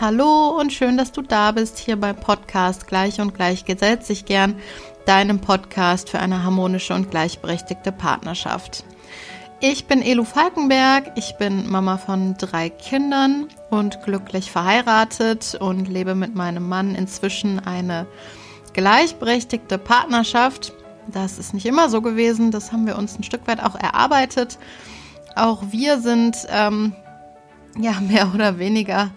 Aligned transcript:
Hallo 0.00 0.58
und 0.58 0.72
schön, 0.72 0.96
dass 0.96 1.12
du 1.12 1.20
da 1.20 1.52
bist 1.52 1.76
hier 1.76 1.96
beim 1.96 2.16
Podcast 2.16 2.86
Gleich 2.86 3.20
und 3.20 3.34
Gleich 3.34 3.66
gesetzt 3.66 4.06
sich 4.06 4.24
gern, 4.24 4.54
deinem 5.04 5.40
Podcast 5.40 6.08
für 6.08 6.20
eine 6.20 6.42
harmonische 6.42 6.94
und 6.94 7.10
gleichberechtigte 7.10 7.92
Partnerschaft. 7.92 8.82
Ich 9.60 9.84
bin 9.84 10.00
Elu 10.00 10.24
Falkenberg, 10.24 11.12
ich 11.16 11.36
bin 11.36 11.68
Mama 11.68 11.98
von 11.98 12.34
drei 12.38 12.70
Kindern 12.70 13.48
und 13.68 14.02
glücklich 14.02 14.50
verheiratet 14.50 15.58
und 15.60 15.86
lebe 15.86 16.14
mit 16.14 16.34
meinem 16.34 16.66
Mann 16.66 16.94
inzwischen 16.94 17.58
eine 17.58 18.06
gleichberechtigte 18.72 19.76
Partnerschaft. 19.76 20.72
Das 21.08 21.38
ist 21.38 21.52
nicht 21.52 21.66
immer 21.66 21.90
so 21.90 22.00
gewesen, 22.00 22.52
das 22.52 22.72
haben 22.72 22.86
wir 22.86 22.96
uns 22.96 23.18
ein 23.18 23.22
Stück 23.22 23.46
weit 23.46 23.62
auch 23.62 23.74
erarbeitet. 23.74 24.58
Auch 25.36 25.62
wir 25.72 26.00
sind 26.00 26.38
ähm, 26.48 26.94
ja 27.78 28.00
mehr 28.00 28.32
oder 28.34 28.58
weniger 28.58 29.10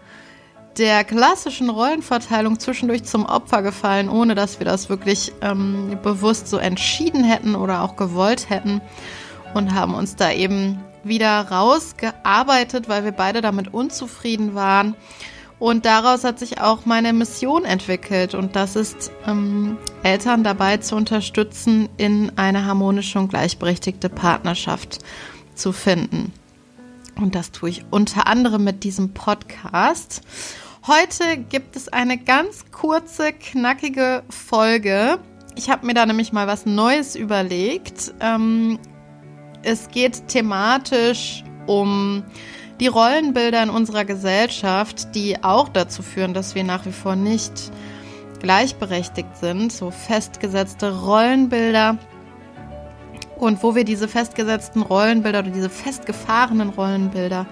der 0.78 1.04
klassischen 1.04 1.70
Rollenverteilung 1.70 2.60
zwischendurch 2.60 3.04
zum 3.04 3.26
Opfer 3.26 3.62
gefallen, 3.62 4.10
ohne 4.10 4.36
dass 4.36 4.60
wir 4.60 4.66
das 4.66 4.90
wirklich 4.90 5.32
ähm, 5.42 5.98
bewusst 6.02 6.48
so 6.48 6.58
entschieden 6.58 7.24
hätten 7.24 7.56
oder 7.56 7.84
auch 7.84 7.96
gewollt 7.96 8.50
hätten 8.50 8.82
und 9.54 9.74
haben 9.74 9.94
uns 9.94 10.16
da 10.16 10.32
eben 10.32 10.80
wieder 11.04 11.50
rausgearbeitet, 11.50 12.90
weil 12.90 13.04
wir 13.04 13.12
beide 13.12 13.42
damit 13.42 13.74
unzufrieden 13.74 14.56
waren. 14.56 14.96
Und 15.60 15.86
daraus 15.86 16.24
hat 16.24 16.40
sich 16.40 16.60
auch 16.60 16.86
meine 16.86 17.14
Mission 17.14 17.64
entwickelt 17.64 18.34
und 18.34 18.56
das 18.56 18.76
ist, 18.76 19.12
ähm, 19.28 19.78
Eltern 20.02 20.44
dabei 20.44 20.78
zu 20.78 20.96
unterstützen, 20.96 21.88
in 21.98 22.34
eine 22.38 22.66
harmonische 22.66 23.20
und 23.20 23.30
gleichberechtigte 23.30 24.10
Partnerschaft 24.10 25.00
zu 25.56 25.72
finden. 25.72 26.34
Und 27.16 27.36
das 27.36 27.52
tue 27.52 27.70
ich 27.70 27.86
unter 27.92 28.28
anderem 28.28 28.64
mit 28.64 28.84
diesem 28.84 29.14
Podcast. 29.14 30.22
Heute 30.86 31.38
gibt 31.38 31.78
es 31.78 31.88
eine 31.88 32.18
ganz 32.18 32.66
kurze, 32.70 33.32
knackige 33.32 34.22
Folge. 34.30 35.18
Ich 35.56 35.70
habe 35.70 35.86
mir 35.86 35.94
da 35.94 36.06
nämlich 36.06 36.34
mal 36.34 36.46
was 36.46 36.66
Neues 36.66 37.16
überlegt. 37.16 38.14
Ähm, 38.20 38.80
es 39.62 39.88
geht 39.92 40.28
thematisch 40.28 41.46
um 41.68 42.26
die 42.82 42.88
Rollenbilder 42.88 43.64
in 43.64 43.70
unserer 43.70 44.04
Gesellschaft, 44.04 45.16
die 45.16 45.42
auch 45.42 45.70
dazu 45.70 46.04
führen, 46.04 46.34
dass 46.34 46.54
wir 46.54 46.66
nach 46.66 46.86
wie 46.86 46.92
vor 46.92 47.16
nicht 47.16 47.72
gleichberechtigt 48.42 49.38
sind, 49.38 49.72
so 49.72 49.90
festgesetzte 49.90 51.00
Rollenbilder. 51.00 51.98
Und 53.38 53.64
wo 53.64 53.74
wir 53.74 53.86
diese 53.86 54.10
festgesetzten 54.10 54.82
Rollenbilder 54.82 55.40
oder 55.40 55.52
diese 55.52 55.70
festgefahrenen 55.70 56.72
Rollenbilder 56.72 57.46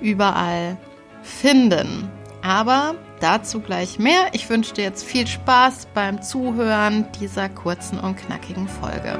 überall 0.00 0.78
finden. 1.22 2.10
Aber 2.42 2.96
dazu 3.20 3.60
gleich 3.60 4.00
mehr. 4.00 4.26
Ich 4.32 4.50
wünsche 4.50 4.74
dir 4.74 4.82
jetzt 4.82 5.04
viel 5.04 5.26
Spaß 5.26 5.86
beim 5.94 6.22
Zuhören 6.22 7.06
dieser 7.20 7.48
kurzen 7.48 8.00
und 8.00 8.16
knackigen 8.16 8.68
Folge. 8.68 9.16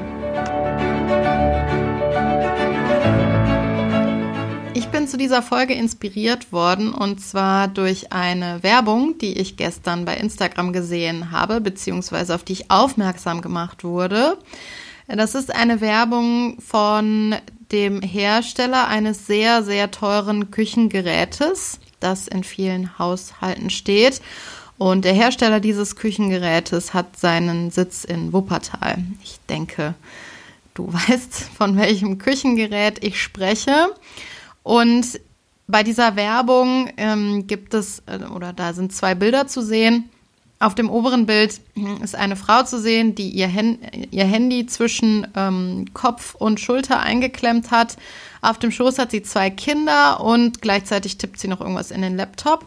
Ich 4.73 4.87
bin 4.87 5.07
zu 5.07 5.17
dieser 5.17 5.41
Folge 5.41 5.73
inspiriert 5.73 6.51
worden 6.51 6.93
und 6.93 7.21
zwar 7.21 7.69
durch 7.69 8.11
eine 8.11 8.61
Werbung, 8.61 9.17
die 9.19 9.37
ich 9.37 9.55
gestern 9.55 10.03
bei 10.03 10.17
Instagram 10.17 10.73
gesehen 10.73 11.31
habe, 11.31 11.61
beziehungsweise 11.61 12.35
auf 12.35 12.43
die 12.43 12.53
ich 12.53 12.71
aufmerksam 12.71 13.41
gemacht 13.41 13.83
wurde. 13.83 14.37
Das 15.07 15.35
ist 15.35 15.53
eine 15.53 15.79
Werbung 15.79 16.59
von 16.59 17.35
dem 17.73 18.01
Hersteller 18.01 18.87
eines 18.87 19.27
sehr, 19.27 19.63
sehr 19.63 19.91
teuren 19.91 20.51
Küchengerätes 20.51 21.79
das 22.03 22.27
in 22.27 22.43
vielen 22.43 22.99
Haushalten 22.99 23.69
steht. 23.69 24.21
Und 24.77 25.05
der 25.05 25.13
Hersteller 25.13 25.59
dieses 25.59 25.95
Küchengerätes 25.95 26.93
hat 26.93 27.17
seinen 27.17 27.71
Sitz 27.71 28.03
in 28.03 28.33
Wuppertal. 28.33 28.97
Ich 29.23 29.39
denke, 29.49 29.95
du 30.73 30.91
weißt, 30.93 31.33
von 31.57 31.77
welchem 31.77 32.17
Küchengerät 32.17 33.03
ich 33.03 33.21
spreche. 33.21 33.87
Und 34.61 35.19
bei 35.67 35.83
dieser 35.83 36.15
Werbung 36.15 36.89
ähm, 36.97 37.47
gibt 37.47 37.73
es, 37.73 38.03
äh, 38.05 38.25
oder 38.25 38.51
da 38.51 38.73
sind 38.73 38.93
zwei 38.93 39.15
Bilder 39.15 39.47
zu 39.47 39.61
sehen. 39.61 40.09
Auf 40.59 40.75
dem 40.75 40.89
oberen 40.89 41.25
Bild 41.25 41.59
ist 42.01 42.15
eine 42.15 42.35
Frau 42.37 42.63
zu 42.63 42.79
sehen, 42.79 43.15
die 43.15 43.29
ihr, 43.29 43.47
Hen 43.47 43.79
ihr 44.11 44.23
Handy 44.23 44.65
zwischen 44.65 45.27
ähm, 45.35 45.85
Kopf 45.93 46.35
und 46.35 46.59
Schulter 46.59 47.01
eingeklemmt 47.01 47.69
hat. 47.69 47.97
Auf 48.41 48.59
dem 48.59 48.71
Schoß 48.71 48.97
hat 48.97 49.11
sie 49.11 49.23
zwei 49.23 49.49
Kinder 49.49 50.21
und 50.21 50.61
gleichzeitig 50.61 51.17
tippt 51.17 51.39
sie 51.39 51.49
noch 51.49 51.59
irgendwas 51.59 51.91
in 51.91 52.01
den 52.01 52.15
Laptop. 52.15 52.65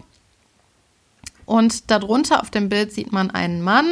Und 1.47 1.91
darunter 1.91 2.43
auf 2.43 2.51
dem 2.51 2.69
Bild 2.69 2.93
sieht 2.93 3.13
man 3.13 3.31
einen 3.31 3.63
Mann, 3.63 3.87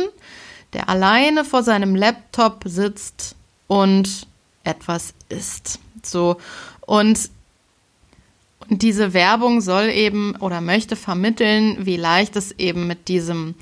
der 0.75 0.89
alleine 0.89 1.45
vor 1.45 1.63
seinem 1.63 1.95
Laptop 1.95 2.65
sitzt 2.67 3.37
und 3.69 4.27
etwas 4.65 5.15
isst. 5.29 5.79
So 6.03 6.37
und 6.81 7.31
diese 8.69 9.13
Werbung 9.13 9.61
soll 9.61 9.89
eben 9.91 10.37
oder 10.37 10.61
möchte 10.61 10.97
vermitteln, 10.97 11.87
wie 11.87 11.97
leicht 11.97 12.37
es 12.37 12.53
eben 12.53 12.87
mit 12.87 13.09
diesem 13.09 13.55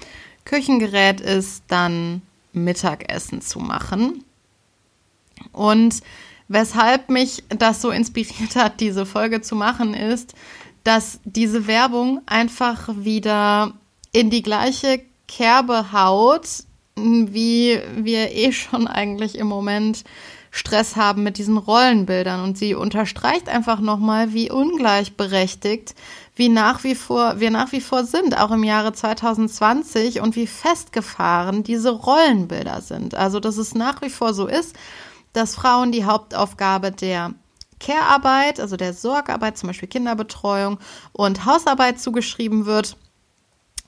Küchengerät 0.45 1.21
ist, 1.21 1.65
dann 1.69 2.23
Mittagessen 2.53 3.41
zu 3.41 3.59
machen. 3.59 4.25
Und 5.53 6.01
weshalb 6.49 7.09
mich 7.09 7.45
das 7.49 7.83
so 7.83 7.91
inspiriert 7.91 8.57
hat, 8.57 8.81
diese 8.81 9.07
Folge 9.07 9.41
zu 9.41 9.57
machen, 9.57 9.95
ist, 9.95 10.35
dass 10.85 11.21
diese 11.25 11.67
Werbung 11.67 12.21
einfach 12.27 12.89
wieder 12.97 13.75
in 14.13 14.31
die 14.31 14.43
gleiche 14.43 15.01
Kerbe 15.29 15.93
haut, 15.93 16.49
wie 16.97 17.81
wir 17.97 18.33
eh 18.33 18.53
schon 18.53 18.87
eigentlich 18.87 19.39
im 19.39 19.47
Moment 19.47 20.05
Stress 20.51 20.97
haben 20.97 21.23
mit 21.23 21.39
diesen 21.39 21.57
Rollenbildern. 21.57 22.43
Und 22.43 22.59
sie 22.59 22.75
unterstreicht 22.75 23.49
einfach 23.49 23.81
nochmal, 23.81 24.35
wie 24.35 24.51
ungleichberechtigt 24.51 25.95
wie 26.35 26.49
nach 26.49 26.83
wie 26.83 26.95
vor, 26.95 27.41
wir 27.41 27.51
nach 27.51 27.73
wie 27.73 27.81
vor 27.81 28.05
sind, 28.05 28.39
auch 28.39 28.51
im 28.51 28.65
Jahre 28.65 28.93
2020 28.93 30.21
und 30.21 30.35
wie 30.35 30.47
festgefahren 30.47 31.63
diese 31.63 31.91
Rollenbilder 31.91 32.81
sind. 32.81 33.15
Also, 33.15 33.39
dass 33.39 33.59
es 33.59 33.75
nach 33.75 34.01
wie 34.01 34.11
vor 34.11 34.33
so 34.33 34.47
ist, 34.47 34.75
dass 35.35 35.55
Frauen 35.55 35.93
die 35.93 36.05
Hauptaufgabe 36.05 36.91
der 36.91 37.35
Care-Arbeit, 37.81 38.61
also 38.61 38.77
der 38.77 38.95
Sorgearbeit, 38.95 39.59
zum 39.59 39.69
Beispiel 39.69 39.89
Kinderbetreuung 39.89 40.79
und 41.13 41.45
Hausarbeit 41.45 42.01
zugeschrieben 42.01 42.65
wird 42.65 42.97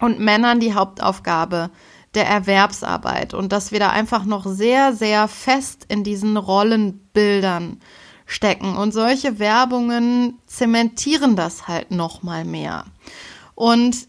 und 0.01 0.19
Männern 0.19 0.61
die 0.61 0.75
Hauptaufgabe 0.75 1.71
der 2.15 2.27
Erwerbsarbeit 2.27 3.35
und 3.35 3.53
dass 3.53 3.73
wir 3.73 3.81
da 3.81 3.91
einfach 3.91 4.25
noch 4.25 4.47
sehr, 4.47 4.95
sehr 4.95 5.29
fest 5.29 5.87
in 5.89 6.05
diesen 6.05 6.37
Rollenbildern 6.37 7.81
stecken. 8.27 8.77
Und 8.77 8.93
solche 8.93 9.39
Werbungen 9.39 10.39
zementieren 10.47 11.37
das 11.37 11.69
halt 11.69 11.91
noch 11.91 12.23
mal 12.23 12.45
mehr. 12.45 12.85
Und 13.55 14.09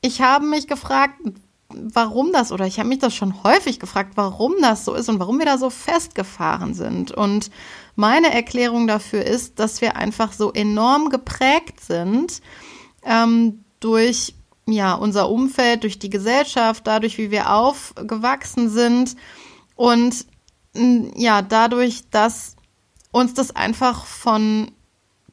ich 0.00 0.20
habe 0.20 0.46
mich 0.46 0.66
gefragt, 0.66 1.14
warum 1.68 2.32
das, 2.32 2.52
oder 2.52 2.66
ich 2.66 2.78
habe 2.78 2.88
mich 2.88 2.98
das 2.98 3.14
schon 3.14 3.42
häufig 3.42 3.80
gefragt, 3.80 4.12
warum 4.14 4.54
das 4.60 4.84
so 4.84 4.94
ist 4.94 5.08
und 5.08 5.18
warum 5.18 5.38
wir 5.38 5.46
da 5.46 5.58
so 5.58 5.70
festgefahren 5.70 6.74
sind. 6.74 7.10
Und 7.12 7.50
meine 7.96 8.32
Erklärung 8.32 8.86
dafür 8.86 9.24
ist, 9.24 9.58
dass 9.58 9.80
wir 9.80 9.96
einfach 9.96 10.32
so 10.32 10.52
enorm 10.52 11.10
geprägt 11.10 11.80
sind 11.80 12.40
ähm, 13.04 13.64
durch 13.80 14.34
ja, 14.66 14.94
unser 14.94 15.30
Umfeld, 15.30 15.84
durch 15.84 15.98
die 15.98 16.10
Gesellschaft, 16.10 16.86
dadurch, 16.86 17.18
wie 17.18 17.30
wir 17.30 17.52
aufgewachsen 17.52 18.68
sind 18.68 19.16
und 19.76 20.26
ja, 20.74 21.42
dadurch, 21.42 22.02
dass 22.10 22.56
uns 23.12 23.32
das 23.34 23.54
einfach 23.54 24.04
von 24.04 24.70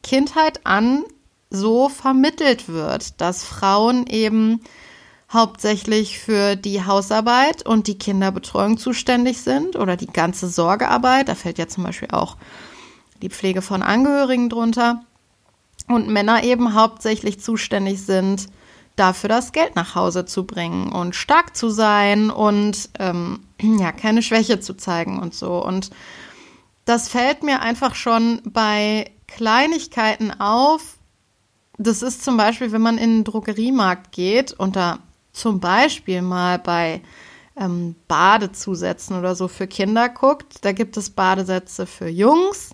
Kindheit 0.04 0.62
an 0.66 1.04
so 1.50 1.90
vermittelt 1.90 2.68
wird, 2.68 3.20
dass 3.20 3.44
Frauen 3.44 4.08
eben 4.08 4.62
hauptsächlich 5.32 6.20
für 6.20 6.56
die 6.56 6.86
Hausarbeit 6.86 7.66
und 7.66 7.88
die 7.88 7.98
Kinderbetreuung 7.98 8.78
zuständig 8.78 9.42
sind 9.42 9.76
oder 9.76 9.98
die 9.98 10.08
ganze 10.08 10.48
Sorgearbeit. 10.48 11.28
Da 11.28 11.36
fällt 11.36 11.58
ja 11.58 11.68
zum 11.68 11.84
Beispiel 11.84 12.10
auch 12.12 12.38
die 13.22 13.30
Pflege 13.30 13.62
von 13.62 13.82
Angehörigen 13.82 14.50
drunter. 14.50 15.04
Und 15.88 16.08
Männer 16.08 16.44
eben 16.44 16.76
hauptsächlich 16.76 17.42
zuständig 17.42 18.02
sind, 18.04 18.48
dafür 18.96 19.30
das 19.30 19.52
Geld 19.52 19.76
nach 19.76 19.96
Hause 19.96 20.26
zu 20.26 20.46
bringen 20.46 20.92
und 20.92 21.16
stark 21.16 21.56
zu 21.56 21.70
sein 21.70 22.30
und 22.30 22.90
ähm, 23.00 23.40
ja, 23.62 23.92
keine 23.92 24.22
Schwäche 24.22 24.60
zu 24.60 24.76
zeigen 24.76 25.20
und 25.20 25.34
so. 25.34 25.64
Und 25.64 25.90
das 26.86 27.10
fällt 27.10 27.44
mir 27.44 27.62
einfach 27.62 27.96
schon 27.96 28.42
bei 28.46 29.12
Kleinigkeiten 29.28 30.32
auf. 30.40 30.98
Das 31.78 32.02
ist 32.02 32.24
zum 32.24 32.38
Beispiel, 32.38 32.72
wenn 32.72 32.82
man 32.82 32.98
in 32.98 33.18
den 33.18 33.24
Drogeriemarkt 33.24 34.12
geht 34.12 34.54
und 34.54 34.76
da 34.76 35.00
zum 35.32 35.60
Beispiel 35.60 36.22
mal 36.22 36.60
bei 36.60 37.02
ähm, 37.56 37.96
Badezusätzen 38.08 39.18
oder 39.18 39.36
so 39.36 39.48
für 39.48 39.68
Kinder 39.68 40.10
guckt. 40.10 40.58
Da 40.62 40.72
gibt 40.72 40.98
es 40.98 41.10
Badesätze 41.10 41.86
für 41.86 42.08
Jungs, 42.08 42.72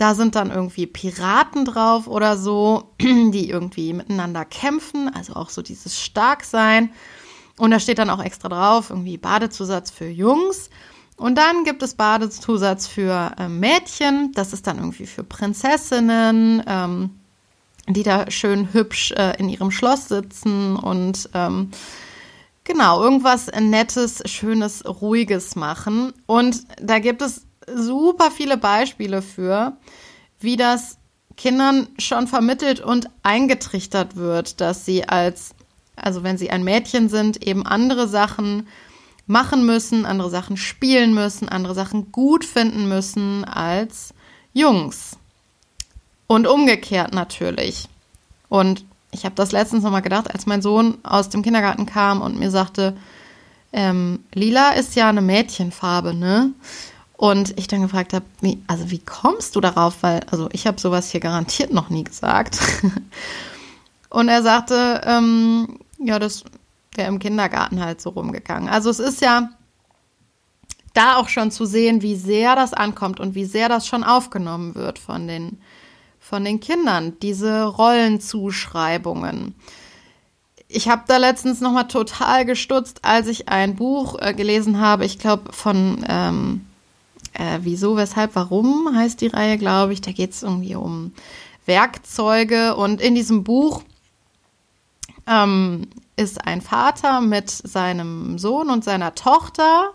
Da 0.00 0.14
sind 0.14 0.34
dann 0.34 0.50
irgendwie 0.50 0.86
Piraten 0.86 1.66
drauf 1.66 2.06
oder 2.06 2.38
so, 2.38 2.94
die 3.02 3.50
irgendwie 3.50 3.92
miteinander 3.92 4.46
kämpfen, 4.46 5.14
also 5.14 5.34
auch 5.34 5.50
so 5.50 5.60
dieses 5.60 6.00
Starksein. 6.00 6.90
Und 7.58 7.70
da 7.70 7.78
steht 7.78 7.98
dann 7.98 8.08
auch 8.08 8.24
extra 8.24 8.48
drauf, 8.48 8.88
irgendwie 8.88 9.18
Badezusatz 9.18 9.90
für 9.90 10.08
Jungs. 10.08 10.70
Und 11.18 11.36
dann 11.36 11.64
gibt 11.64 11.82
es 11.82 11.96
Badezusatz 11.96 12.86
für 12.86 13.32
äh, 13.38 13.48
Mädchen. 13.48 14.32
Das 14.32 14.54
ist 14.54 14.66
dann 14.66 14.78
irgendwie 14.78 15.04
für 15.04 15.22
Prinzessinnen, 15.22 16.62
ähm, 16.66 17.10
die 17.86 18.02
da 18.02 18.30
schön 18.30 18.72
hübsch 18.72 19.12
äh, 19.12 19.36
in 19.36 19.50
ihrem 19.50 19.70
Schloss 19.70 20.08
sitzen 20.08 20.76
und 20.76 21.28
ähm, 21.34 21.72
genau 22.64 23.02
irgendwas 23.02 23.48
Nettes, 23.48 24.22
Schönes, 24.24 24.82
Ruhiges 24.86 25.56
machen. 25.56 26.14
Und 26.24 26.62
da 26.80 27.00
gibt 27.00 27.20
es 27.20 27.42
super 27.74 28.30
viele 28.30 28.56
Beispiele 28.56 29.22
für, 29.22 29.76
wie 30.40 30.56
das 30.56 30.98
Kindern 31.36 31.88
schon 31.98 32.26
vermittelt 32.26 32.80
und 32.80 33.08
eingetrichtert 33.22 34.16
wird, 34.16 34.60
dass 34.60 34.84
sie 34.84 35.08
als, 35.08 35.54
also 35.96 36.22
wenn 36.22 36.38
sie 36.38 36.50
ein 36.50 36.64
Mädchen 36.64 37.08
sind, 37.08 37.46
eben 37.46 37.66
andere 37.66 38.08
Sachen 38.08 38.66
machen 39.26 39.64
müssen, 39.64 40.06
andere 40.06 40.28
Sachen 40.28 40.56
spielen 40.56 41.14
müssen, 41.14 41.48
andere 41.48 41.74
Sachen 41.74 42.12
gut 42.12 42.44
finden 42.44 42.88
müssen 42.88 43.44
als 43.44 44.12
Jungs. 44.52 45.16
Und 46.26 46.46
umgekehrt 46.46 47.14
natürlich. 47.14 47.88
Und 48.48 48.84
ich 49.12 49.24
habe 49.24 49.34
das 49.34 49.52
letztens 49.52 49.82
nochmal 49.82 50.02
gedacht, 50.02 50.32
als 50.32 50.46
mein 50.46 50.62
Sohn 50.62 50.98
aus 51.02 51.28
dem 51.28 51.42
Kindergarten 51.42 51.86
kam 51.86 52.20
und 52.22 52.38
mir 52.38 52.50
sagte, 52.50 52.96
ähm, 53.72 54.24
lila 54.34 54.72
ist 54.72 54.96
ja 54.96 55.08
eine 55.08 55.22
Mädchenfarbe, 55.22 56.12
ne? 56.12 56.52
Und 57.20 57.52
ich 57.58 57.66
dann 57.68 57.82
gefragt 57.82 58.14
habe, 58.14 58.24
wie, 58.40 58.62
also 58.66 58.90
wie 58.90 58.98
kommst 58.98 59.54
du 59.54 59.60
darauf? 59.60 60.02
Weil, 60.02 60.20
also 60.30 60.48
ich 60.52 60.66
habe 60.66 60.80
sowas 60.80 61.10
hier 61.10 61.20
garantiert 61.20 61.70
noch 61.70 61.90
nie 61.90 62.02
gesagt. 62.02 62.58
und 64.08 64.28
er 64.28 64.42
sagte, 64.42 65.02
ähm, 65.04 65.80
ja, 65.98 66.18
das 66.18 66.44
wäre 66.94 67.08
im 67.08 67.18
Kindergarten 67.18 67.84
halt 67.84 68.00
so 68.00 68.08
rumgegangen. 68.08 68.70
Also 68.70 68.88
es 68.88 69.00
ist 69.00 69.20
ja 69.20 69.50
da 70.94 71.16
auch 71.16 71.28
schon 71.28 71.50
zu 71.50 71.66
sehen, 71.66 72.00
wie 72.00 72.16
sehr 72.16 72.56
das 72.56 72.72
ankommt 72.72 73.20
und 73.20 73.34
wie 73.34 73.44
sehr 73.44 73.68
das 73.68 73.86
schon 73.86 74.02
aufgenommen 74.02 74.74
wird 74.74 74.98
von 74.98 75.28
den, 75.28 75.60
von 76.20 76.42
den 76.42 76.58
Kindern, 76.58 77.18
diese 77.20 77.64
Rollenzuschreibungen. 77.64 79.54
Ich 80.68 80.88
habe 80.88 81.02
da 81.06 81.18
letztens 81.18 81.60
noch 81.60 81.72
mal 81.72 81.84
total 81.84 82.46
gestutzt, 82.46 83.00
als 83.04 83.26
ich 83.26 83.50
ein 83.50 83.76
Buch 83.76 84.18
äh, 84.18 84.32
gelesen 84.32 84.80
habe, 84.80 85.04
ich 85.04 85.18
glaube 85.18 85.52
von 85.52 86.02
ähm, 86.08 86.64
äh, 87.40 87.60
Wieso, 87.62 87.96
weshalb, 87.96 88.34
warum 88.34 88.94
heißt 88.94 89.20
die 89.20 89.28
Reihe, 89.28 89.56
glaube 89.56 89.94
ich. 89.94 90.02
Da 90.02 90.12
geht 90.12 90.32
es 90.32 90.42
irgendwie 90.42 90.74
um 90.74 91.12
Werkzeuge. 91.64 92.76
Und 92.76 93.00
in 93.00 93.14
diesem 93.14 93.44
Buch 93.44 93.82
ähm, 95.26 95.88
ist 96.16 96.46
ein 96.46 96.60
Vater 96.60 97.22
mit 97.22 97.50
seinem 97.50 98.38
Sohn 98.38 98.68
und 98.68 98.84
seiner 98.84 99.14
Tochter. 99.14 99.92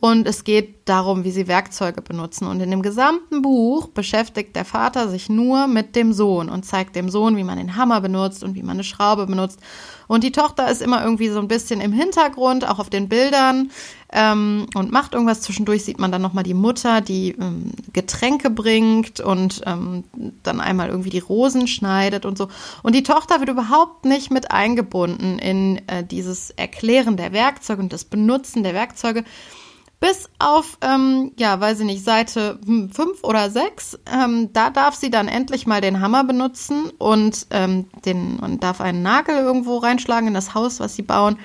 Und 0.00 0.26
es 0.26 0.42
geht 0.42 0.88
darum, 0.88 1.22
wie 1.22 1.30
sie 1.30 1.46
Werkzeuge 1.46 2.02
benutzen. 2.02 2.48
Und 2.48 2.60
in 2.60 2.70
dem 2.70 2.82
gesamten 2.82 3.42
Buch 3.42 3.86
beschäftigt 3.86 4.56
der 4.56 4.64
Vater 4.64 5.08
sich 5.08 5.28
nur 5.28 5.68
mit 5.68 5.94
dem 5.94 6.12
Sohn 6.12 6.48
und 6.48 6.66
zeigt 6.66 6.96
dem 6.96 7.08
Sohn, 7.08 7.36
wie 7.36 7.44
man 7.44 7.58
den 7.58 7.76
Hammer 7.76 8.00
benutzt 8.00 8.42
und 8.42 8.56
wie 8.56 8.62
man 8.64 8.72
eine 8.72 8.84
Schraube 8.84 9.26
benutzt. 9.26 9.60
Und 10.08 10.24
die 10.24 10.32
Tochter 10.32 10.68
ist 10.68 10.82
immer 10.82 11.02
irgendwie 11.02 11.28
so 11.28 11.38
ein 11.38 11.46
bisschen 11.46 11.80
im 11.80 11.92
Hintergrund, 11.92 12.68
auch 12.68 12.80
auf 12.80 12.90
den 12.90 13.08
Bildern 13.08 13.70
ähm, 14.12 14.66
und 14.74 14.90
macht 14.90 15.14
irgendwas. 15.14 15.42
Zwischendurch 15.42 15.84
sieht 15.84 16.00
man 16.00 16.10
dann 16.10 16.22
nochmal 16.22 16.44
die 16.44 16.54
Mutter, 16.54 17.00
die 17.00 17.30
ähm, 17.30 17.70
Getränke 17.92 18.50
bringt 18.50 19.20
und 19.20 19.62
ähm, 19.64 20.02
dann 20.42 20.60
einmal 20.60 20.88
irgendwie 20.88 21.10
die 21.10 21.20
Rosen 21.20 21.68
schneidet 21.68 22.26
und 22.26 22.36
so. 22.36 22.48
Und 22.82 22.96
die 22.96 23.04
Tochter 23.04 23.38
wird 23.38 23.48
überhaupt 23.48 24.04
nicht 24.04 24.32
mit 24.32 24.50
eingebunden 24.50 25.38
in 25.38 25.80
äh, 25.86 26.02
dieses 26.04 26.50
Erklären 26.50 27.16
der 27.16 27.32
Werkzeuge 27.32 27.80
und 27.80 27.92
das 27.92 28.04
Benutzen 28.04 28.64
der 28.64 28.74
Werkzeuge. 28.74 29.24
Bis 30.06 30.28
auf, 30.38 30.76
ähm, 30.82 31.32
ja, 31.38 31.58
weiß 31.58 31.80
ich 31.80 31.86
nicht, 31.86 32.04
Seite 32.04 32.58
5 32.66 32.94
hm, 32.94 33.12
oder 33.22 33.48
6, 33.48 34.00
ähm, 34.12 34.52
da 34.52 34.68
darf 34.68 34.94
sie 34.94 35.10
dann 35.10 35.28
endlich 35.28 35.66
mal 35.66 35.80
den 35.80 36.00
Hammer 36.00 36.24
benutzen 36.24 36.90
und, 36.98 37.46
ähm, 37.48 37.86
den, 38.04 38.38
und 38.38 38.62
darf 38.62 38.82
einen 38.82 39.00
Nagel 39.00 39.36
irgendwo 39.36 39.78
reinschlagen 39.78 40.28
in 40.28 40.34
das 40.34 40.52
Haus, 40.52 40.78
was 40.78 40.94
sie 40.94 41.00
bauen. 41.00 41.38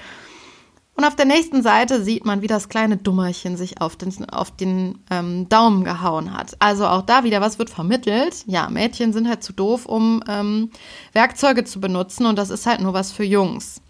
Und 0.93 1.05
auf 1.05 1.15
der 1.15 1.23
nächsten 1.23 1.63
Seite 1.63 2.03
sieht 2.03 2.25
man, 2.25 2.41
wie 2.41 2.47
das 2.47 2.67
kleine 2.67 2.97
Dummerchen 2.97 3.55
sich 3.55 3.79
auf 3.79 3.95
den, 3.95 4.29
auf 4.29 4.51
den 4.51 4.99
ähm, 5.09 5.47
Daumen 5.47 5.85
gehauen 5.85 6.33
hat. 6.33 6.57
Also 6.59 6.85
auch 6.85 7.03
da 7.03 7.23
wieder, 7.23 7.39
was 7.39 7.59
wird 7.59 7.69
vermittelt? 7.69 8.43
Ja, 8.45 8.69
Mädchen 8.69 9.13
sind 9.13 9.29
halt 9.29 9.41
zu 9.41 9.53
doof, 9.53 9.85
um 9.85 10.21
ähm, 10.27 10.71
Werkzeuge 11.13 11.63
zu 11.63 11.79
benutzen 11.79 12.25
und 12.25 12.37
das 12.37 12.49
ist 12.49 12.65
halt 12.65 12.81
nur 12.81 12.91
was 12.91 13.13
für 13.13 13.23
Jungs. 13.23 13.81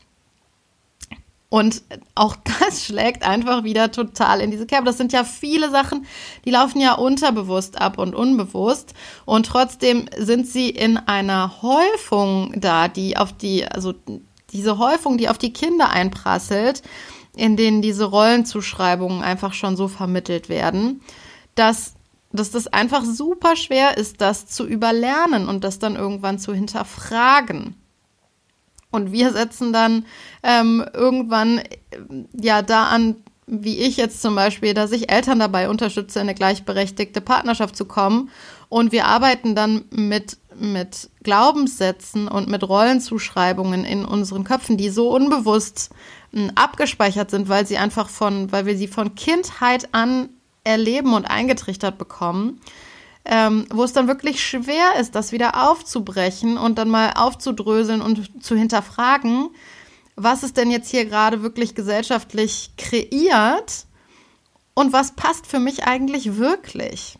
Und 1.49 1.81
auch 2.15 2.35
das 2.59 2.85
schlägt 2.85 3.23
einfach 3.23 3.63
wieder 3.63 3.91
total 3.91 4.41
in 4.41 4.51
diese 4.51 4.65
Kerbe. 4.65 4.85
Das 4.85 4.97
sind 4.97 5.11
ja 5.11 5.23
viele 5.23 5.69
Sachen, 5.69 6.05
die 6.45 6.51
laufen 6.51 6.79
ja 6.79 6.93
unterbewusst 6.93 7.81
ab 7.81 7.97
und 7.97 8.15
unbewusst. 8.15 8.93
Und 9.25 9.47
trotzdem 9.47 10.05
sind 10.17 10.47
sie 10.47 10.69
in 10.69 10.97
einer 10.97 11.61
Häufung 11.61 12.53
da, 12.55 12.87
die 12.87 13.17
auf 13.17 13.33
die, 13.33 13.65
also 13.65 13.93
diese 14.51 14.77
Häufung, 14.77 15.17
die 15.17 15.29
auf 15.29 15.37
die 15.37 15.53
Kinder 15.53 15.89
einprasselt, 15.89 16.81
in 17.35 17.55
denen 17.55 17.81
diese 17.81 18.05
Rollenzuschreibungen 18.05 19.23
einfach 19.23 19.53
schon 19.53 19.75
so 19.75 19.87
vermittelt 19.87 20.49
werden, 20.49 21.01
dass, 21.55 21.93
dass 22.31 22.51
das 22.51 22.67
einfach 22.67 23.03
super 23.05 23.55
schwer 23.55 23.97
ist, 23.97 24.21
das 24.21 24.47
zu 24.47 24.67
überlernen 24.67 25.47
und 25.47 25.63
das 25.63 25.79
dann 25.79 25.95
irgendwann 25.95 26.39
zu 26.39 26.53
hinterfragen. 26.53 27.75
Und 28.91 29.11
wir 29.11 29.31
setzen 29.31 29.71
dann 29.71 30.05
ähm, 30.43 30.83
irgendwann 30.93 31.61
ja 32.33 32.61
da 32.61 32.85
an, 32.85 33.15
wie 33.45 33.79
ich 33.79 33.97
jetzt 33.97 34.21
zum 34.21 34.35
Beispiel, 34.35 34.73
dass 34.73 34.91
ich 34.91 35.11
Eltern 35.11 35.39
dabei 35.39 35.69
unterstütze, 35.69 36.19
in 36.19 36.23
eine 36.23 36.35
gleichberechtigte 36.35 37.21
Partnerschaft 37.21 37.75
zu 37.75 37.85
kommen. 37.85 38.29
Und 38.67 38.91
wir 38.91 39.05
arbeiten 39.05 39.55
dann 39.55 39.85
mit 39.91 40.37
mit 40.59 41.09
Glaubenssätzen 41.23 42.27
und 42.27 42.49
mit 42.49 42.67
Rollenzuschreibungen 42.67 43.85
in 43.85 44.05
unseren 44.05 44.43
Köpfen, 44.43 44.77
die 44.77 44.89
so 44.89 45.09
unbewusst 45.09 45.89
hm, 46.31 46.51
abgespeichert 46.55 47.31
sind, 47.31 47.49
weil 47.49 47.65
sie 47.65 47.77
einfach 47.77 48.09
von, 48.09 48.51
weil 48.51 48.65
wir 48.65 48.77
sie 48.77 48.87
von 48.87 49.15
Kindheit 49.15 49.89
an 49.93 50.29
erleben 50.63 51.13
und 51.13 51.25
eingetrichtert 51.25 51.97
bekommen, 51.97 52.59
ähm, 53.29 53.67
wo 53.69 53.83
es 53.83 53.93
dann 53.93 54.07
wirklich 54.07 54.43
schwer 54.43 54.95
ist, 54.99 55.13
das 55.13 55.31
wieder 55.31 55.69
aufzubrechen 55.69 56.57
und 56.57 56.79
dann 56.79 56.89
mal 56.89 57.13
aufzudröseln 57.15 58.01
und 58.01 58.43
zu 58.43 58.55
hinterfragen, 58.55 59.49
was 60.15 60.41
ist 60.41 60.57
denn 60.57 60.71
jetzt 60.71 60.89
hier 60.89 61.05
gerade 61.05 61.43
wirklich 61.43 61.75
gesellschaftlich 61.75 62.71
kreiert 62.77 63.85
und 64.73 64.93
was 64.93 65.11
passt 65.11 65.45
für 65.45 65.59
mich 65.59 65.83
eigentlich 65.83 66.37
wirklich. 66.37 67.19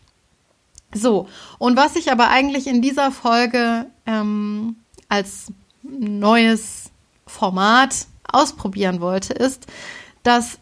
So, 0.92 1.28
und 1.58 1.76
was 1.76 1.94
ich 1.94 2.10
aber 2.10 2.28
eigentlich 2.28 2.66
in 2.66 2.82
dieser 2.82 3.12
Folge 3.12 3.86
ähm, 4.04 4.76
als 5.08 5.52
neues 5.82 6.90
Format 7.24 8.08
ausprobieren 8.24 9.00
wollte, 9.00 9.32
ist, 9.32 9.66
dass 10.24 10.58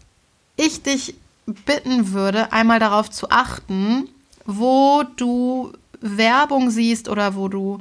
ich 0.57 0.83
dich 0.83 1.15
bitten 1.47 2.13
würde, 2.13 2.53
einmal 2.53 2.79
darauf 2.79 3.11
zu 3.11 3.31
achten, 3.31 4.11
wo 4.49 5.05
du 5.17 5.73
Werbung 6.01 6.71
siehst 6.71 7.09
oder 7.09 7.37
wo 7.37 7.49
du 7.49 7.81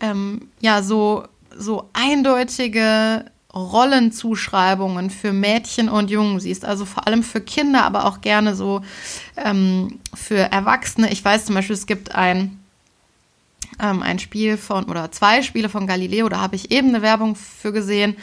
ähm, 0.00 0.48
ja 0.60 0.82
so, 0.82 1.24
so 1.56 1.88
eindeutige 1.92 3.24
Rollenzuschreibungen 3.54 5.10
für 5.10 5.32
Mädchen 5.32 5.88
und 5.88 6.10
Jungen 6.10 6.40
siehst, 6.40 6.64
also 6.64 6.84
vor 6.84 7.06
allem 7.06 7.22
für 7.22 7.40
Kinder, 7.40 7.84
aber 7.84 8.04
auch 8.04 8.20
gerne 8.20 8.54
so 8.56 8.82
ähm, 9.36 10.00
für 10.12 10.38
Erwachsene. 10.38 11.10
Ich 11.12 11.24
weiß 11.24 11.46
zum 11.46 11.54
Beispiel, 11.54 11.74
es 11.74 11.86
gibt 11.86 12.14
ein, 12.14 12.58
ähm, 13.80 14.02
ein 14.02 14.18
Spiel 14.18 14.56
von 14.56 14.84
oder 14.84 15.10
zwei 15.12 15.42
Spiele 15.42 15.68
von 15.68 15.86
Galileo, 15.86 16.28
da 16.28 16.40
habe 16.40 16.56
ich 16.56 16.70
eben 16.70 16.88
eine 16.88 17.02
Werbung 17.02 17.36
für 17.36 17.72
gesehen. 17.72 18.16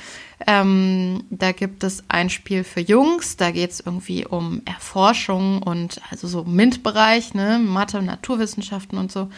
Ähm, 0.45 1.23
da 1.29 1.51
gibt 1.53 1.83
es 1.83 2.03
ein 2.09 2.29
Spiel 2.29 2.63
für 2.63 2.81
Jungs, 2.81 3.37
da 3.37 3.51
geht 3.51 3.71
es 3.71 3.79
irgendwie 3.79 4.25
um 4.25 4.61
Erforschung 4.65 5.63
und 5.63 6.01
also 6.09 6.27
so 6.27 6.43
MINT-Bereich, 6.43 7.33
ne, 7.33 7.59
Mathe, 7.59 8.01
Naturwissenschaften 8.01 8.97
und 8.97 9.11
so. 9.11 9.29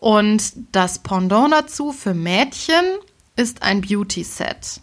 Und 0.00 0.52
das 0.72 0.98
Pendant 0.98 1.52
dazu 1.52 1.92
für 1.92 2.12
Mädchen 2.12 2.84
ist 3.36 3.62
ein 3.62 3.80
Beauty-Set. 3.80 4.80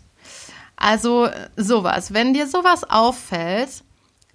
Also 0.76 1.30
sowas. 1.56 2.14
Wenn 2.14 2.34
dir 2.34 2.48
sowas 2.48 2.84
auffällt, 2.90 3.84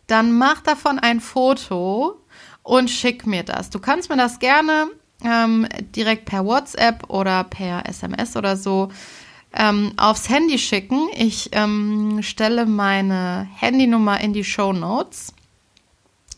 dann 0.07 0.33
mach 0.33 0.61
davon 0.61 0.99
ein 1.01 1.21
Foto 1.21 2.21
und 2.63 2.89
schick 2.89 3.27
mir 3.27 3.43
das. 3.43 3.71
Du 3.71 3.81
kannst 3.81 4.11
mir 4.11 4.17
das 4.17 4.39
gerne 4.39 4.89
ähm, 5.25 5.67
direkt 5.95 6.27
per 6.27 6.45
WhatsApp 6.45 7.09
oder 7.09 7.45
per 7.45 7.89
SMS 7.89 8.37
oder 8.37 8.57
so 8.57 8.91
ähm, 9.55 9.93
aufs 9.97 10.29
Handy 10.29 10.59
schicken. 10.59 11.09
Ich 11.17 11.51
ähm, 11.53 12.21
stelle 12.23 12.67
meine 12.67 13.49
Handynummer 13.57 14.21
in 14.21 14.33
die 14.33 14.45
Show 14.45 14.73
Notes. 14.73 15.33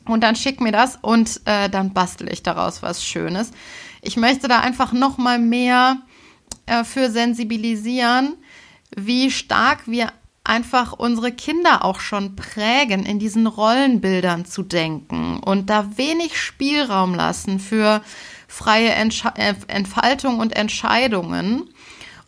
Und 0.06 0.23
dann 0.23 0.37
schick 0.37 0.61
mir 0.61 0.73
das 0.73 0.99
und 1.02 1.42
äh, 1.44 1.68
dann 1.68 1.92
bastel 1.92 2.32
ich 2.32 2.42
daraus 2.42 2.82
was 2.82 3.04
Schönes. 3.04 3.50
Ich 4.00 4.16
möchte 4.16 4.49
da 4.49 4.61
einfach 4.61 4.92
noch 4.92 5.18
mal 5.18 5.38
mehr 5.38 5.99
äh, 6.64 6.82
für 6.85 7.11
sensibilisieren, 7.11 8.35
wie 8.97 9.30
stark 9.30 9.80
wir 9.87 10.12
einfach 10.44 10.94
unsere 10.94 11.30
Kinder 11.30 11.85
auch 11.85 12.00
schon 12.00 12.37
prägen, 12.37 13.04
in 13.04 13.18
diesen 13.18 13.47
Rollenbildern 13.47 14.47
zu 14.47 14.62
denken 14.62 15.40
und 15.40 15.68
da 15.68 15.99
wenig 15.99 16.40
Spielraum 16.40 17.14
lassen 17.14 17.61
für 17.61 18.00
freie 18.49 18.90
Entsch 18.90 19.25
äh, 19.37 19.55
Entfaltung 19.69 20.40
und 20.40 20.57
Entscheidungen 20.57 21.71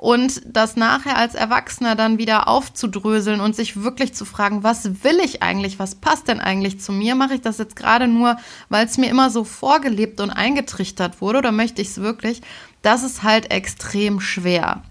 und 0.00 0.40
das 0.46 0.76
nachher 0.76 1.18
als 1.18 1.34
Erwachsener 1.34 1.94
dann 1.94 2.16
wieder 2.16 2.48
aufzudröseln 2.48 3.40
und 3.40 3.54
sich 3.54 3.82
wirklich 3.82 4.14
zu 4.14 4.24
fragen, 4.24 4.62
was 4.62 5.04
will 5.04 5.18
ich 5.22 5.42
eigentlich, 5.42 5.78
was 5.78 5.94
passt 5.94 6.28
denn 6.28 6.40
eigentlich 6.40 6.80
zu 6.80 6.90
mir? 6.92 7.14
Mache 7.14 7.34
ich 7.34 7.42
das 7.42 7.58
jetzt 7.58 7.76
gerade 7.76 8.06
nur, 8.06 8.36
weil 8.70 8.86
es 8.86 8.96
mir 8.96 9.10
immer 9.10 9.28
so 9.28 9.44
vorgelebt 9.44 10.20
und 10.20 10.30
eingetrichtert 10.30 11.20
wurde 11.20 11.38
oder 11.38 11.52
möchte 11.52 11.82
ich 11.82 11.88
es 11.88 12.00
wirklich? 12.00 12.40
Das 12.80 13.02
ist 13.02 13.24
halt 13.24 13.50
extrem 13.50 14.20
schwer. 14.20 14.82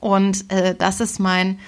Und 0.00 0.50
äh, 0.50 0.74
das 0.74 1.00
ist 1.00 1.18
mein 1.18 1.58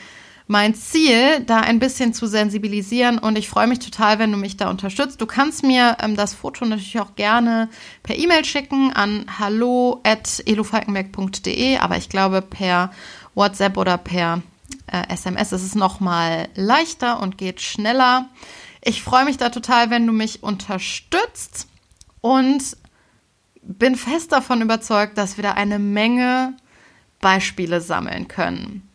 mein 0.49 0.75
Ziel, 0.75 1.41
da 1.41 1.61
ein 1.61 1.79
bisschen 1.81 2.15
zu 2.15 2.27
sensibilisieren 2.27 3.19
und 3.19 3.37
ich 3.37 3.49
freue 3.49 3.67
mich 3.67 3.81
total, 3.81 4.21
wenn 4.21 4.31
du 4.31 4.39
mich 4.39 4.57
da 4.57 4.71
unterstützt. 4.71 5.21
Du 5.21 5.27
kannst 5.27 5.65
mir 5.65 5.97
ähm, 6.01 6.15
das 6.15 6.35
Foto 6.35 6.65
natürlich 6.65 7.01
auch 7.01 7.17
gerne 7.17 7.69
per 8.03 8.17
E-Mail 8.17 8.45
schicken 8.45 8.93
an 8.93 9.27
hallo@elofalkenberg.de, 9.39 11.79
aber 11.79 11.97
ich 11.97 12.09
glaube 12.09 12.43
per 12.43 12.93
WhatsApp 13.35 13.77
oder 13.77 13.99
per 13.99 14.43
äh, 14.87 15.13
SMS 15.13 15.51
ist 15.53 15.65
es 15.65 15.75
noch 15.75 15.99
mal 15.99 16.49
leichter 16.55 17.19
und 17.21 17.39
geht 17.39 17.61
schneller. 17.61 18.29
Ich 18.83 19.03
freue 19.03 19.25
mich 19.25 19.39
da 19.39 19.49
total, 19.49 19.91
wenn 19.91 20.07
du 20.07 20.13
mich 20.13 20.45
unterstützt 20.45 21.67
und 22.21 22.77
bin 23.63 23.97
fest 23.97 24.31
davon 24.31 24.63
überzeugt, 24.63 25.19
dass 25.19 25.37
wir 25.37 25.43
da 25.43 25.51
eine 25.53 25.81
Menge 25.81 26.55
Beispiele 27.21 27.81
sammeln 27.81 28.29
können. 28.29 28.89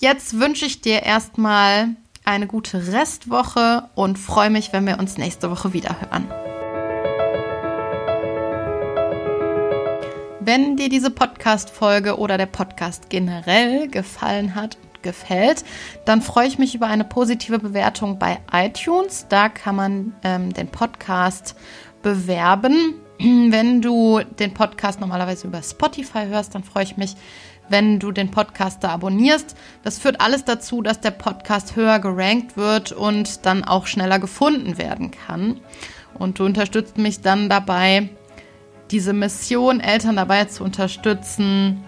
Jetzt 0.00 0.38
wünsche 0.38 0.64
ich 0.64 0.80
dir 0.80 1.02
erstmal 1.02 1.88
eine 2.24 2.46
gute 2.46 2.92
Restwoche 2.92 3.88
und 3.96 4.16
freue 4.16 4.48
mich, 4.48 4.72
wenn 4.72 4.86
wir 4.86 5.00
uns 5.00 5.18
nächste 5.18 5.50
Woche 5.50 5.72
wieder 5.72 5.96
hören. 6.00 6.30
Wenn 10.38 10.76
dir 10.76 10.88
diese 10.88 11.10
Podcast-Folge 11.10 12.16
oder 12.16 12.38
der 12.38 12.46
Podcast 12.46 13.10
generell 13.10 13.88
gefallen 13.88 14.54
hat 14.54 14.78
und 14.80 15.02
gefällt, 15.02 15.64
dann 16.04 16.22
freue 16.22 16.46
ich 16.46 16.60
mich 16.60 16.76
über 16.76 16.86
eine 16.86 17.04
positive 17.04 17.58
Bewertung 17.58 18.20
bei 18.20 18.38
iTunes. 18.52 19.26
Da 19.28 19.48
kann 19.48 19.74
man 19.74 20.14
ähm, 20.22 20.52
den 20.52 20.68
Podcast 20.68 21.56
bewerben. 22.02 22.94
Wenn 23.18 23.82
du 23.82 24.20
den 24.38 24.54
Podcast 24.54 25.00
normalerweise 25.00 25.48
über 25.48 25.60
Spotify 25.60 26.26
hörst, 26.26 26.54
dann 26.54 26.62
freue 26.62 26.84
ich 26.84 26.96
mich, 26.96 27.16
wenn 27.68 27.98
du 27.98 28.12
den 28.12 28.30
Podcast 28.30 28.82
da 28.84 28.90
abonnierst. 28.90 29.56
Das 29.82 29.98
führt 29.98 30.20
alles 30.20 30.44
dazu, 30.44 30.82
dass 30.82 31.00
der 31.00 31.10
Podcast 31.10 31.76
höher 31.76 31.98
gerankt 31.98 32.56
wird 32.56 32.92
und 32.92 33.46
dann 33.46 33.64
auch 33.64 33.86
schneller 33.86 34.18
gefunden 34.18 34.78
werden 34.78 35.10
kann. 35.10 35.60
Und 36.18 36.38
du 36.38 36.44
unterstützt 36.44 36.98
mich 36.98 37.20
dann 37.20 37.48
dabei, 37.48 38.08
diese 38.90 39.12
Mission, 39.12 39.80
Eltern 39.80 40.16
dabei 40.16 40.46
zu 40.46 40.64
unterstützen, 40.64 41.84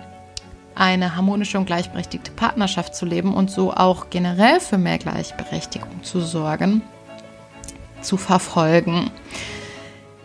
eine 0.74 1.16
harmonische 1.16 1.58
und 1.58 1.66
gleichberechtigte 1.66 2.30
Partnerschaft 2.30 2.94
zu 2.94 3.04
leben 3.04 3.34
und 3.34 3.50
so 3.50 3.72
auch 3.72 4.10
generell 4.10 4.60
für 4.60 4.78
mehr 4.78 4.98
Gleichberechtigung 4.98 6.02
zu 6.02 6.20
sorgen, 6.20 6.82
zu 8.00 8.16
verfolgen. 8.16 9.10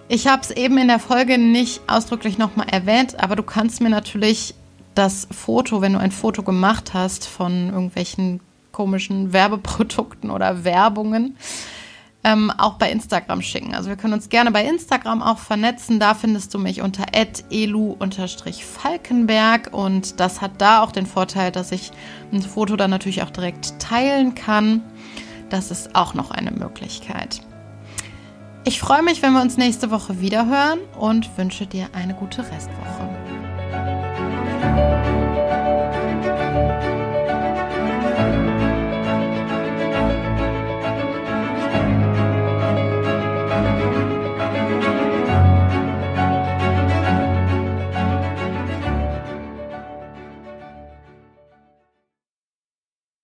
Ich 0.08 0.28
habe 0.28 0.44
es 0.44 0.52
eben 0.52 0.78
in 0.78 0.88
der 0.88 1.00
Folge 1.00 1.38
nicht 1.38 1.82
ausdrücklich 1.88 2.38
nochmal 2.38 2.68
erwähnt, 2.70 3.20
aber 3.20 3.36
du 3.36 3.44
kannst 3.44 3.82
mir 3.82 3.90
natürlich 3.90 4.54
das 4.96 5.28
Foto, 5.30 5.82
wenn 5.82 5.94
du 5.94 6.00
ein 6.00 6.12
Foto 6.12 6.44
gemacht 6.44 6.94
hast 6.94 7.28
von 7.28 7.70
irgendwelchen 7.70 8.40
komischen 8.72 9.34
Werbeprodukten 9.34 10.32
oder 10.32 10.64
Werbungen, 10.64 11.36
ähm, 12.25 12.52
auch 12.58 12.74
bei 12.74 12.92
Instagram 12.92 13.42
schicken. 13.42 13.74
Also 13.75 13.88
wir 13.90 13.98
können 13.98 14.14
uns 14.14 14.30
gerne 14.30 14.52
bei 14.52 14.66
Instagram 14.66 15.22
auch 15.22 15.38
vernetzen. 15.38 16.00
Da 16.00 16.16
findest 16.16 16.52
du 16.54 16.60
mich 16.60 16.82
unter 16.82 17.06
elu-falkenberg 17.14 19.70
und 19.72 20.20
das 20.20 20.42
hat 20.42 20.52
da 20.58 20.82
auch 20.82 20.92
den 20.92 21.06
Vorteil, 21.06 21.52
dass 21.52 21.72
ich 21.72 21.92
ein 22.34 22.42
Foto 22.42 22.75
dann 22.75 22.90
natürlich 22.90 23.22
auch 23.22 23.30
direkt 23.30 23.80
teilen 23.80 24.34
kann. 24.34 24.82
Das 25.50 25.70
ist 25.70 25.96
auch 25.96 26.16
noch 26.16 26.32
eine 26.32 26.50
Möglichkeit. 26.52 27.42
Ich 28.64 28.80
freue 28.80 29.04
mich, 29.04 29.22
wenn 29.22 29.34
wir 29.34 29.44
uns 29.44 29.58
nächste 29.58 29.92
Woche 29.92 30.20
wieder 30.20 30.48
hören 30.48 30.80
und 31.00 31.38
wünsche 31.38 31.68
dir 31.68 31.90
eine 31.94 32.16
gute 32.16 32.42
Restwoche. 32.42 33.15